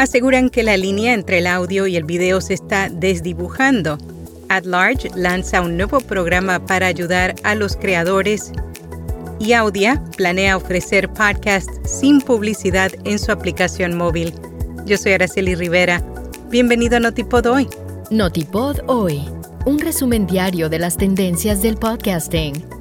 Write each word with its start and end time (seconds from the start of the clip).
aseguran 0.00 0.48
que 0.48 0.62
la 0.62 0.78
línea 0.78 1.12
entre 1.12 1.38
el 1.38 1.46
audio 1.46 1.86
y 1.86 1.94
el 1.96 2.04
video 2.04 2.40
se 2.40 2.54
está 2.54 2.88
desdibujando. 2.88 3.98
AdLarge 4.48 5.10
lanza 5.14 5.60
un 5.60 5.76
nuevo 5.76 6.00
programa 6.00 6.64
para 6.64 6.86
ayudar 6.86 7.34
a 7.42 7.54
los 7.54 7.76
creadores 7.76 8.50
y 9.38 9.52
Audia 9.52 10.02
planea 10.16 10.56
ofrecer 10.56 11.10
podcasts 11.10 11.70
sin 11.84 12.22
publicidad 12.22 12.90
en 13.04 13.18
su 13.18 13.30
aplicación 13.30 13.96
móvil. 13.96 14.32
Yo 14.86 14.96
soy 14.96 15.12
Araceli 15.12 15.54
Rivera. 15.54 16.02
Bienvenido 16.48 16.96
a 16.96 17.00
Notipod 17.00 17.44
Hoy. 17.44 17.68
Notipod 18.10 18.78
Hoy, 18.86 19.22
un 19.66 19.80
resumen 19.80 20.26
diario 20.26 20.70
de 20.70 20.78
las 20.78 20.96
tendencias 20.96 21.60
del 21.60 21.76
podcasting. 21.76 22.79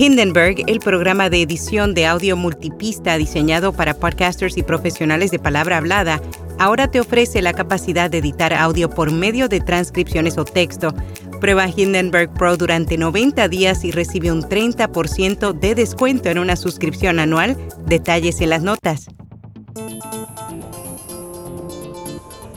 Hindenburg, 0.00 0.64
el 0.66 0.80
programa 0.80 1.28
de 1.28 1.42
edición 1.42 1.92
de 1.92 2.06
audio 2.06 2.34
multipista 2.34 3.18
diseñado 3.18 3.74
para 3.74 3.92
podcasters 3.92 4.56
y 4.56 4.62
profesionales 4.62 5.30
de 5.30 5.38
palabra 5.38 5.76
hablada, 5.76 6.22
ahora 6.58 6.90
te 6.90 7.00
ofrece 7.00 7.42
la 7.42 7.52
capacidad 7.52 8.08
de 8.08 8.16
editar 8.16 8.54
audio 8.54 8.88
por 8.88 9.12
medio 9.12 9.46
de 9.46 9.60
transcripciones 9.60 10.38
o 10.38 10.46
texto. 10.46 10.94
Prueba 11.38 11.68
Hindenburg 11.68 12.32
Pro 12.32 12.56
durante 12.56 12.96
90 12.96 13.46
días 13.48 13.84
y 13.84 13.90
recibe 13.90 14.32
un 14.32 14.40
30% 14.42 15.52
de 15.52 15.74
descuento 15.74 16.30
en 16.30 16.38
una 16.38 16.56
suscripción 16.56 17.18
anual. 17.18 17.58
Detalles 17.84 18.40
en 18.40 18.48
las 18.48 18.62
notas. 18.62 19.06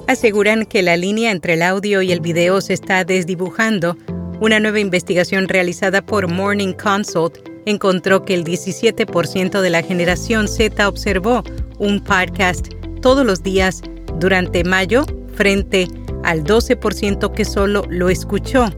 Aseguran 0.08 0.66
que 0.66 0.82
la 0.82 0.96
línea 0.96 1.32
entre 1.32 1.56
el 1.56 1.62
audio 1.62 2.02
y 2.02 2.14
el 2.14 2.22
video 2.22 2.62
se 2.62 2.72
está 2.72 3.04
desdibujando 3.04 3.98
una 4.44 4.60
nueva 4.60 4.82
investigación 4.82 5.48
realizada 5.48 6.06
por 6.06 6.30
Morning 6.30 6.74
Consult 6.74 7.38
encontró 7.66 8.26
que 8.26 8.34
el 8.34 8.44
17% 8.44 9.62
de 9.62 9.70
la 9.70 9.82
generación 9.82 10.50
Z 10.50 10.86
observó 10.86 11.46
un 11.80 12.04
podcast 12.04 12.68
todos 13.02 13.26
los 13.26 13.42
días 13.42 13.82
durante 14.20 14.66
mayo 14.66 15.06
frente 15.34 15.88
al 16.26 16.44
12% 16.44 17.34
que 17.34 17.45
solo 17.45 17.86
lo 17.88 18.09
escuchó. 18.09 18.70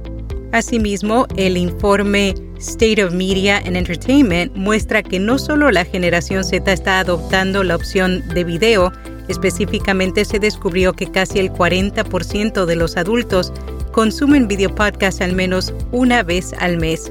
Asimismo, 0.51 1.25
el 1.35 1.57
informe 1.57 2.35
State 2.59 3.03
of 3.03 3.11
Media 3.11 3.57
and 3.65 3.75
Entertainment 3.75 4.55
muestra 4.55 5.01
que 5.01 5.19
no 5.19 5.39
solo 5.39 5.71
la 5.71 5.83
generación 5.83 6.43
Z 6.43 6.71
está 6.71 6.99
adoptando 6.99 7.63
la 7.63 7.75
opción 7.75 8.23
de 8.35 8.43
video, 8.43 8.93
específicamente 9.29 10.25
se 10.25 10.37
descubrió 10.37 10.93
que 10.93 11.09
casi 11.09 11.39
el 11.39 11.51
40% 11.51 12.65
de 12.65 12.75
los 12.75 12.97
adultos 12.97 13.51
consumen 13.95 14.45
video 14.45 14.75
podcast 14.75 15.21
al 15.21 15.31
menos 15.31 15.73
una 15.93 16.21
vez 16.21 16.51
al 16.59 16.75
mes. 16.75 17.09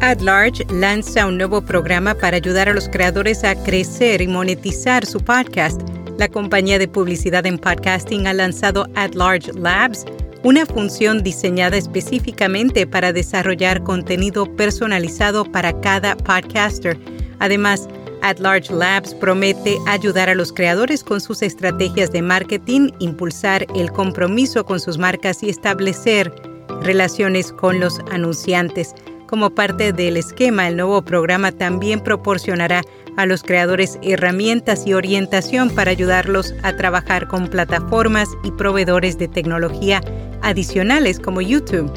AdLarge 0.00 0.66
lanza 0.72 1.24
un 1.28 1.38
nuevo 1.38 1.62
programa 1.62 2.16
para 2.16 2.38
ayudar 2.38 2.68
a 2.68 2.74
los 2.74 2.88
creadores 2.88 3.44
a 3.44 3.54
crecer 3.54 4.20
y 4.20 4.26
monetizar 4.26 5.06
su 5.06 5.20
podcast. 5.20 5.80
La 6.18 6.26
compañía 6.26 6.80
de 6.80 6.88
publicidad 6.88 7.46
en 7.46 7.58
podcasting 7.58 8.26
ha 8.26 8.34
lanzado 8.34 8.88
AdLarge 8.96 9.52
Labs, 9.52 10.04
una 10.42 10.66
función 10.66 11.22
diseñada 11.22 11.76
específicamente 11.76 12.88
para 12.88 13.12
desarrollar 13.12 13.84
contenido 13.84 14.46
personalizado 14.56 15.44
para 15.44 15.80
cada 15.80 16.16
podcaster. 16.16 16.98
Además, 17.38 17.88
At 18.24 18.38
Large 18.38 18.72
Labs 18.72 19.14
promete 19.14 19.76
ayudar 19.86 20.30
a 20.30 20.34
los 20.34 20.50
creadores 20.50 21.04
con 21.04 21.20
sus 21.20 21.42
estrategias 21.42 22.10
de 22.10 22.22
marketing, 22.22 22.88
impulsar 22.98 23.66
el 23.74 23.92
compromiso 23.92 24.64
con 24.64 24.80
sus 24.80 24.96
marcas 24.96 25.42
y 25.42 25.50
establecer 25.50 26.34
relaciones 26.80 27.52
con 27.52 27.80
los 27.80 28.00
anunciantes. 28.10 28.94
Como 29.26 29.50
parte 29.50 29.92
del 29.92 30.16
esquema, 30.16 30.68
el 30.68 30.76
nuevo 30.78 31.02
programa 31.02 31.52
también 31.52 32.00
proporcionará 32.00 32.80
a 33.18 33.26
los 33.26 33.42
creadores 33.42 33.98
herramientas 34.00 34.86
y 34.86 34.94
orientación 34.94 35.68
para 35.68 35.90
ayudarlos 35.90 36.54
a 36.62 36.74
trabajar 36.76 37.28
con 37.28 37.48
plataformas 37.48 38.30
y 38.42 38.52
proveedores 38.52 39.18
de 39.18 39.28
tecnología 39.28 40.00
adicionales 40.40 41.20
como 41.20 41.42
YouTube 41.42 41.92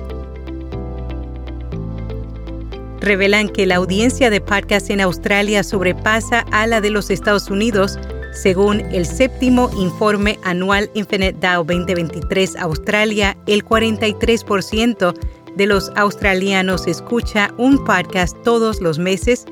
revelan 3.08 3.48
que 3.48 3.66
la 3.66 3.78
audiencia 3.78 4.30
de 4.30 4.42
podcast 4.42 4.90
en 4.90 5.00
Australia 5.00 5.64
sobrepasa 5.64 6.42
a 6.52 6.68
la 6.68 6.82
de 6.82 6.90
los 6.90 7.10
Estados 7.10 7.50
Unidos, 7.50 7.98
según 8.34 8.82
el 8.92 9.06
séptimo 9.06 9.72
informe 9.80 10.38
anual 10.44 10.92
Infinite 10.94 11.38
DAO 11.40 11.64
2023 11.64 12.58
Australia, 12.58 13.38
el 13.48 13.64
43% 13.64 15.14
de 15.56 15.66
los 15.66 15.90
australianos 15.96 16.86
escucha 16.86 17.54
un 17.58 17.84
podcast 17.86 18.36
todos 18.44 18.82
los 18.82 19.00
meses, 19.00 19.46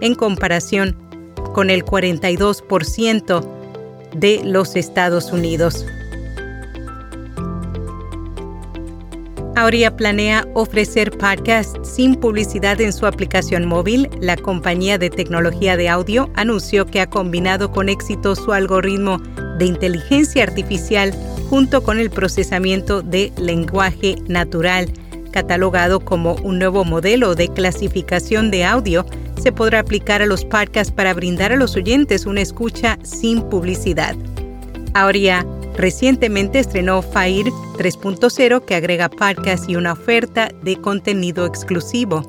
en 0.00 0.14
comparación 0.14 0.96
con 1.52 1.68
el 1.68 1.84
42% 1.84 3.46
de 4.14 4.40
los 4.44 4.76
Estados 4.76 5.30
Unidos. 5.30 5.84
Auria 9.54 9.94
planea 9.94 10.48
ofrecer 10.54 11.10
podcasts 11.10 11.78
sin 11.82 12.14
publicidad 12.14 12.80
en 12.80 12.90
su 12.90 13.04
aplicación 13.04 13.66
móvil. 13.66 14.08
La 14.18 14.36
compañía 14.36 14.96
de 14.96 15.10
tecnología 15.10 15.76
de 15.76 15.90
audio 15.90 16.30
anunció 16.36 16.86
que 16.86 17.02
ha 17.02 17.10
combinado 17.10 17.70
con 17.70 17.90
éxito 17.90 18.34
su 18.34 18.54
algoritmo 18.54 19.18
de 19.58 19.66
inteligencia 19.66 20.44
artificial 20.44 21.12
junto 21.50 21.82
con 21.82 21.98
el 21.98 22.10
procesamiento 22.10 23.02
de 23.02 23.30
lenguaje 23.36 24.16
natural. 24.26 24.90
Catalogado 25.32 26.00
como 26.00 26.34
un 26.36 26.58
nuevo 26.58 26.84
modelo 26.86 27.34
de 27.34 27.48
clasificación 27.48 28.50
de 28.50 28.64
audio, 28.64 29.04
se 29.38 29.52
podrá 29.52 29.80
aplicar 29.80 30.22
a 30.22 30.26
los 30.26 30.46
podcasts 30.46 30.92
para 30.92 31.12
brindar 31.12 31.52
a 31.52 31.56
los 31.56 31.76
oyentes 31.76 32.24
una 32.24 32.40
escucha 32.40 32.98
sin 33.02 33.42
publicidad. 33.42 34.16
Auria 34.94 35.46
Recientemente 35.76 36.58
estrenó 36.58 37.02
Fire 37.02 37.50
3.0 37.78 38.64
que 38.64 38.74
agrega 38.74 39.08
podcasts 39.08 39.68
y 39.68 39.76
una 39.76 39.94
oferta 39.94 40.50
de 40.62 40.76
contenido 40.76 41.46
exclusivo. 41.46 42.22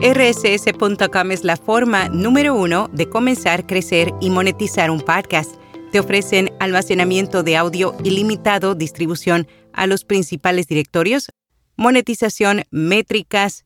RSS.com 0.00 1.30
es 1.30 1.44
la 1.44 1.56
forma 1.56 2.08
número 2.08 2.54
uno 2.54 2.90
de 2.92 3.08
comenzar, 3.08 3.64
crecer 3.64 4.12
y 4.20 4.28
monetizar 4.28 4.90
un 4.90 5.00
podcast. 5.00 5.54
Te 5.92 6.00
ofrecen 6.00 6.50
almacenamiento 6.58 7.42
de 7.42 7.56
audio 7.56 7.96
ilimitado, 8.02 8.74
distribución 8.74 9.46
a 9.72 9.86
los 9.86 10.04
principales 10.04 10.66
directorios, 10.66 11.30
monetización, 11.76 12.64
métricas, 12.70 13.64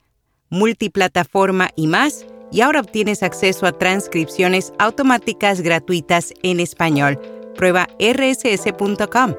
multiplataforma 0.51 1.71
y 1.75 1.87
más 1.87 2.27
y 2.51 2.61
ahora 2.61 2.81
obtienes 2.81 3.23
acceso 3.23 3.67
a 3.67 3.73
transcripciones 3.73 4.73
automáticas 4.79 5.61
gratuitas 5.61 6.33
en 6.43 6.61
español. 6.61 7.21
Prueba 7.55 7.89
rss.com. 7.99 9.35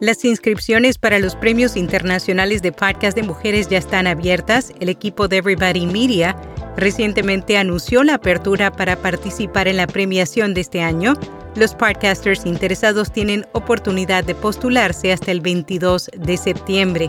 Las 0.00 0.24
inscripciones 0.24 0.96
para 0.96 1.18
los 1.18 1.34
premios 1.34 1.76
internacionales 1.76 2.62
de 2.62 2.70
podcast 2.70 3.16
de 3.16 3.24
mujeres 3.24 3.68
ya 3.68 3.78
están 3.78 4.06
abiertas. 4.06 4.72
El 4.78 4.88
equipo 4.88 5.26
de 5.26 5.38
Everybody 5.38 5.86
Media 5.86 6.36
recientemente 6.76 7.58
anunció 7.58 8.04
la 8.04 8.14
apertura 8.14 8.70
para 8.70 8.94
participar 8.94 9.66
en 9.66 9.76
la 9.76 9.88
premiación 9.88 10.54
de 10.54 10.60
este 10.60 10.82
año. 10.82 11.14
Los 11.56 11.74
podcasters 11.74 12.46
interesados 12.46 13.10
tienen 13.10 13.44
oportunidad 13.52 14.22
de 14.22 14.36
postularse 14.36 15.12
hasta 15.12 15.32
el 15.32 15.40
22 15.40 16.10
de 16.16 16.36
septiembre. 16.36 17.08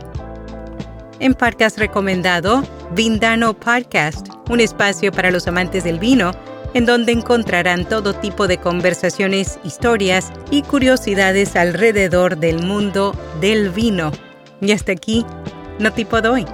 En 1.21 1.33
podcast 1.33 1.77
recomendado, 1.77 2.63
Vindano 2.95 3.53
Podcast, 3.53 4.27
un 4.49 4.61
espacio 4.61 5.11
para 5.11 5.31
los 5.31 5.49
amantes 5.49 5.83
del 5.83 5.99
vino, 5.99 6.31
en 6.73 6.85
donde 6.85 7.11
encontrarán 7.11 7.83
todo 7.83 8.13
tipo 8.13 8.47
de 8.47 8.57
conversaciones, 8.57 9.59
historias 9.65 10.31
y 10.49 10.61
curiosidades 10.61 11.57
alrededor 11.57 12.37
del 12.37 12.63
mundo 12.63 13.13
del 13.41 13.69
vino. 13.69 14.13
Y 14.61 14.71
hasta 14.71 14.93
aquí, 14.93 15.25
no 15.77 15.91
tipo 15.91 16.21
doy. 16.21 16.45